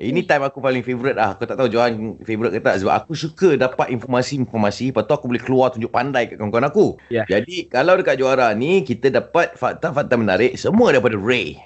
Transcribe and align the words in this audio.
ini 0.00 0.24
time 0.24 0.48
aku 0.48 0.64
paling 0.64 0.80
favourite 0.80 1.14
lah. 1.14 1.36
Aku 1.36 1.44
tak 1.44 1.60
tahu 1.60 1.68
Johan 1.68 2.16
favourite 2.24 2.56
ke 2.56 2.60
tak. 2.64 2.80
Sebab 2.80 3.04
aku 3.04 3.12
suka 3.12 3.60
dapat 3.60 3.92
informasi-informasi. 3.92 4.96
Lepas 4.96 5.04
tu 5.04 5.12
aku 5.12 5.28
boleh 5.28 5.44
keluar 5.44 5.68
tunjuk 5.76 5.92
pandai 5.92 6.32
kat 6.32 6.40
kawan-kawan 6.40 6.72
aku. 6.72 6.86
Ya. 7.12 7.28
Jadi 7.28 7.68
kalau 7.68 8.00
dekat 8.00 8.16
juara 8.16 8.56
ni, 8.56 8.80
kita 8.80 9.12
dapat 9.12 9.54
fakta-fakta 9.60 10.16
menarik. 10.16 10.56
Semua 10.56 10.96
daripada 10.96 11.20
Ray. 11.20 11.60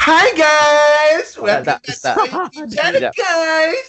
Hi 0.00 0.32
guys, 0.32 1.34
Tak, 1.36 1.42
welcome 1.44 1.66
tak, 1.66 1.80
back 1.82 1.98
tak. 2.00 2.14
to 2.16 2.24
my 2.24 2.48
YouTube 2.48 2.70
channel 2.72 3.10
guys. 3.12 3.86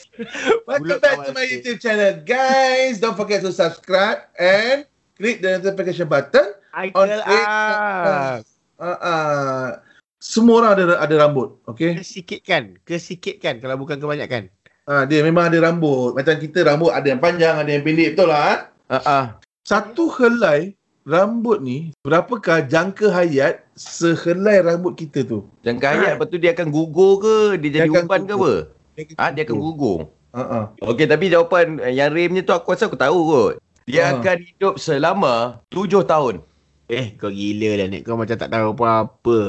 Welcome 0.68 1.00
back 1.00 1.18
to 1.24 1.32
my. 1.32 1.46
YouTube 1.46 1.80
channel 1.80 2.14
guys. 2.26 2.94
Don't 3.00 3.16
forget 3.16 3.40
to 3.46 3.54
subscribe 3.54 4.28
and 4.36 4.90
click 5.16 5.40
the 5.46 5.62
notification 5.62 6.10
button. 6.10 6.58
On 6.74 6.90
Idol 6.90 7.22
Facebook. 7.22 7.48
ah. 7.48 8.42
Uh, 8.82 8.98
uh, 8.98 9.66
semua 10.22 10.62
orang 10.62 10.72
ada 10.78 10.84
ada 11.02 11.16
rambut, 11.26 11.58
okay? 11.66 11.98
Kesikitkan, 11.98 12.78
kesikitkan 12.86 13.58
kalau 13.58 13.74
bukan 13.82 13.98
kebanyakan. 13.98 14.54
Uh, 14.86 15.02
dia 15.10 15.26
memang 15.26 15.50
ada 15.50 15.58
rambut. 15.58 16.14
Macam 16.14 16.38
kita 16.38 16.62
rambut 16.62 16.94
ada 16.94 17.10
yang 17.10 17.18
panjang, 17.18 17.58
ada 17.58 17.70
yang 17.70 17.82
pendek, 17.82 18.14
betul 18.14 18.30
lah. 18.30 18.70
Ha? 18.94 18.98
Ah. 19.02 19.26
Satu 19.66 20.14
helai 20.22 20.78
rambut 21.10 21.66
ni, 21.66 21.90
berapakah 22.06 22.62
jangka 22.70 23.10
hayat 23.10 23.66
sehelai 23.74 24.62
rambut 24.62 24.94
kita 24.94 25.26
tu? 25.26 25.42
Jangka 25.66 25.86
hayat 25.90 26.12
lepas 26.18 26.28
tu 26.30 26.38
dia 26.38 26.54
akan 26.54 26.70
gugur 26.70 27.18
ke? 27.22 27.38
Dia 27.58 27.70
jadi 27.82 27.90
Dia 27.90 27.94
akan 27.98 28.06
uban 28.06 28.22
ke 28.30 28.34
apa? 28.38 28.54
Ah, 29.18 29.30
dia 29.34 29.42
akan 29.42 29.58
gugur. 29.58 30.00
Uh, 30.32 30.42
uh. 30.42 30.64
Okey, 30.86 31.10
tapi 31.10 31.34
jawapan 31.34 31.82
yang 31.90 32.14
Ray 32.14 32.30
punya 32.30 32.46
tu 32.46 32.54
aku 32.54 32.78
rasa 32.78 32.86
aku 32.86 32.96
tahu 32.96 33.20
kot. 33.26 33.54
Dia 33.90 34.14
Ah. 34.14 34.22
akan 34.22 34.38
hidup 34.38 34.74
selama 34.78 35.66
7 35.74 36.06
tahun. 36.06 36.46
Eh, 36.92 37.16
kau 37.18 37.32
gila 37.32 37.80
lah 37.82 37.88
Nek. 37.90 38.02
Kau 38.06 38.20
macam 38.20 38.38
tak 38.38 38.52
tahu 38.52 38.76
apa-apa. 38.78 39.40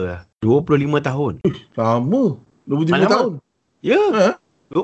25 0.43 0.75
tahun. 1.01 1.33
Lama. 1.73 2.23
25 2.67 2.93
Alamak. 2.93 3.11
tahun. 3.11 3.33
Ya. 3.81 4.03
Ha? 4.13 4.29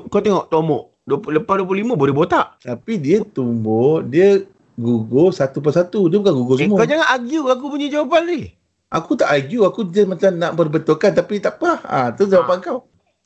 Kau 0.07 0.23
tengok 0.23 0.47
Tomok. 0.49 0.95
20, 1.09 1.41
lepas 1.41 1.55
25 1.59 1.97
boleh 1.97 2.15
botak. 2.15 2.61
Tapi 2.61 2.93
dia 2.97 3.25
tumbuh, 3.25 4.01
dia 4.01 4.45
gugur 4.77 5.33
satu 5.33 5.59
persatu. 5.59 6.07
Dia 6.07 6.21
bukan 6.21 6.35
gugur 6.37 6.57
Eh, 6.57 6.69
semua. 6.69 6.79
kau 6.79 6.87
jangan 6.87 7.09
argue 7.11 7.43
aku 7.43 7.65
punya 7.67 7.89
jawapan 7.89 8.23
ni. 8.25 8.41
Aku 8.89 9.17
tak 9.17 9.29
argue, 9.29 9.65
aku 9.65 9.89
je 9.89 10.05
macam 10.05 10.31
nak 10.33 10.53
berbetulkan 10.55 11.13
tapi 11.13 11.41
tak 11.41 11.59
apa. 11.59 11.81
Ah, 11.83 12.07
tu 12.09 12.25
jawapan 12.25 12.61
kau. 12.61 12.79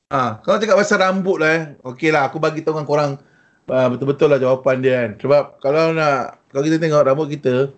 Ah, 0.08 0.38
kalau 0.40 0.58
cakap 0.58 0.76
pasal 0.76 0.98
rambut 0.98 1.38
lah 1.38 1.50
eh. 1.52 1.62
Okey 1.82 2.10
lah, 2.10 2.26
aku 2.26 2.38
bagi 2.38 2.62
tahu 2.62 2.76
dengan 2.76 2.86
korang 2.86 3.10
ah, 3.68 3.86
betul-betul 3.88 4.26
lah 4.26 4.38
jawapan 4.38 4.76
dia 4.78 4.94
kan. 4.96 5.10
Sebab 5.18 5.42
kalau 5.58 5.90
nak, 5.90 6.38
kalau 6.48 6.62
kita 6.62 6.78
tengok 6.78 7.02
rambut 7.02 7.28
kita, 7.30 7.70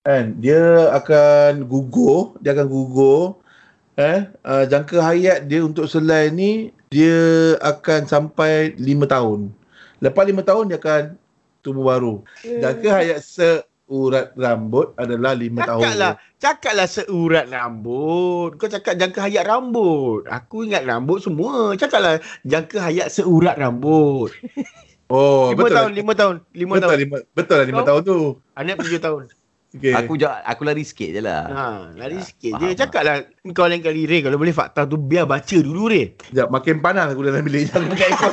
kan, 0.00 0.38
dia 0.38 0.58
akan 0.92 1.66
gugur, 1.66 2.38
dia 2.38 2.54
akan 2.54 2.66
gugur. 2.66 3.38
Eh, 4.00 4.18
ah, 4.48 4.64
jangka 4.64 4.96
hayat 5.04 5.44
dia 5.44 5.60
untuk 5.60 5.84
selai 5.84 6.32
ni, 6.32 6.72
dia 6.88 7.52
akan 7.60 8.08
sampai 8.08 8.72
5 8.80 9.04
tahun. 9.04 9.52
Lepas 10.00 10.24
5 10.24 10.40
tahun, 10.40 10.64
dia 10.72 10.78
akan 10.80 11.02
tumbuh 11.60 11.84
baru. 11.84 12.24
Jangka 12.40 12.88
hayat 12.96 13.20
seurat 13.20 14.32
rambut 14.40 14.96
adalah 14.96 15.36
5 15.36 15.60
tahun. 15.60 15.84
Cakaplah, 15.84 16.12
cakaplah 16.40 16.88
seurat 16.88 17.44
rambut. 17.52 18.56
Kau 18.56 18.72
cakap 18.72 18.96
jangka 18.96 19.20
hayat 19.28 19.44
rambut. 19.44 20.24
Aku 20.32 20.64
ingat 20.64 20.88
rambut 20.88 21.20
semua. 21.20 21.76
Cakaplah 21.76 22.24
jangka 22.48 22.78
hayat 22.80 23.12
seurat 23.12 23.60
rambut. 23.60 24.32
Oh, 25.12 25.52
5 25.52 25.58
betul 25.60 25.76
tahun, 25.76 25.90
lah. 25.92 26.00
5 26.00 26.14
tahun, 26.16 26.34
5 26.54 26.70
betul, 26.70 26.80
tahun. 26.80 26.98
lima, 27.02 27.16
betul 27.36 27.56
lah 27.58 27.66
5 27.66 27.74
Kau- 27.76 27.88
tahun 27.90 28.00
tu. 28.06 28.18
Anak 28.56 28.74
7 28.80 29.02
tahun. 29.02 29.22
Okay. 29.70 29.94
Aku 29.94 30.18
ja- 30.18 30.42
aku 30.42 30.66
lari 30.66 30.82
sikit 30.82 31.14
je 31.14 31.22
lah. 31.22 31.46
Ha, 31.46 31.66
lari 31.94 32.18
Ya, 32.18 32.26
sikit 32.26 32.52
faham, 32.52 32.62
je. 32.64 32.74
Cakaplah 32.74 33.16
kau 33.54 33.70
lain 33.70 33.78
kali 33.78 34.02
Ray 34.02 34.18
kalau 34.20 34.34
boleh 34.34 34.50
fakta 34.50 34.82
tu 34.82 34.98
biar 34.98 35.30
baca 35.30 35.56
dulu 35.56 35.86
Ray. 35.86 36.18
Sekejap, 36.18 36.50
makin 36.50 36.82
panas 36.82 37.06
aku 37.08 37.22
dalam 37.22 37.38
bilik. 37.40 37.70
Jangan 37.70 37.86
pakai 37.88 38.06
aircon. 38.08 38.32